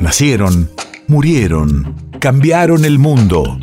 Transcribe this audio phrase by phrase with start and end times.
[0.00, 0.70] Nacieron,
[1.08, 3.58] murieron, cambiaron el mundo.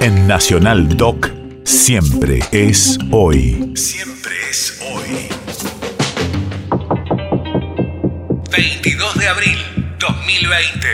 [0.00, 1.30] En Nacional Doc,
[1.64, 3.72] siempre es hoy.
[3.74, 5.28] Siempre es hoy.
[8.54, 9.56] 22 de abril
[9.98, 10.88] 2020.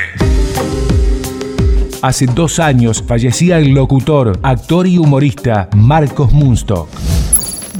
[2.02, 6.88] Hace dos años fallecía el locutor, actor y humorista Marcos Munstock.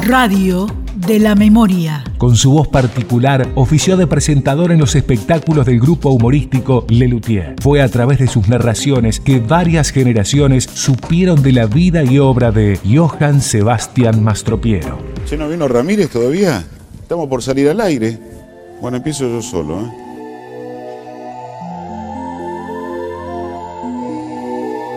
[0.04, 2.04] Radio de la memoria.
[2.18, 7.56] Con su voz particular, ofició de presentador en los espectáculos del grupo humorístico Lelutier.
[7.60, 12.52] Fue a través de sus narraciones que varias generaciones supieron de la vida y obra
[12.52, 14.98] de Johann Sebastián Mastropiero.
[15.30, 16.64] ¿Ya no vino Ramírez todavía?
[17.00, 18.18] Estamos por salir al aire.
[18.80, 19.80] Bueno, empiezo yo solo.
[19.80, 19.90] ¿eh?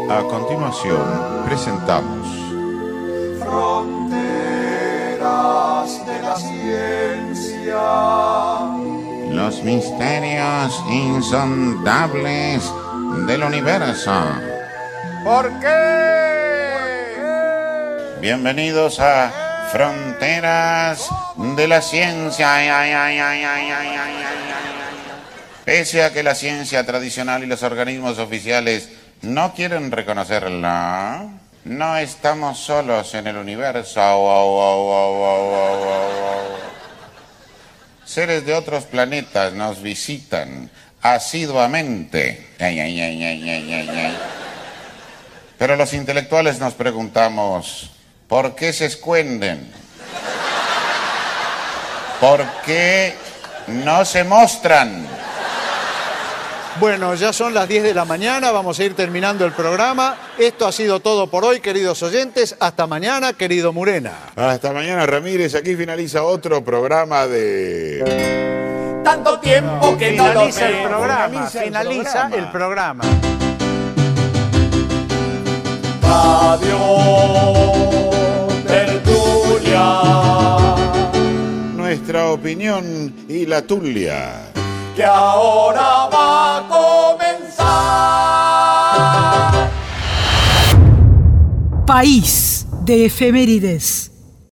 [0.10, 1.02] A continuación,
[1.46, 2.45] presentamos
[6.38, 7.82] ciencia.
[9.32, 12.72] Los misterios insondables
[13.28, 14.14] del universo.
[15.24, 16.06] ¿Por qué?
[18.22, 19.32] Bienvenidos a
[19.72, 21.10] Fronteras
[21.58, 22.56] de la Ciencia.
[25.66, 28.90] Pese a que la ciencia tradicional y los organismos oficiales
[29.22, 31.28] no quieren reconocerla,
[31.66, 34.00] no estamos solos en el universo.
[38.06, 40.70] Seres de otros planetas nos visitan
[41.02, 42.50] asiduamente.
[45.58, 47.92] Pero los intelectuales nos preguntamos,
[48.28, 49.72] ¿por qué se escuenden?
[52.20, 53.16] ¿Por qué
[53.68, 55.15] no se muestran?
[56.78, 60.18] Bueno, ya son las 10 de la mañana, vamos a ir terminando el programa.
[60.38, 62.58] Esto ha sido todo por hoy, queridos oyentes.
[62.60, 64.12] Hasta mañana, querido Murena.
[64.36, 65.56] Hasta mañana, Ramírez.
[65.56, 69.02] Aquí finaliza otro programa de...
[69.06, 71.48] Tanto tiempo que finaliza el programa.
[71.48, 73.04] Finaliza, el programa.
[76.02, 76.80] Radio
[78.68, 80.02] Tertulia.
[81.74, 84.52] Nuestra opinión y la tulia
[84.96, 86.25] que ahora va
[91.96, 94.05] País de efemérides.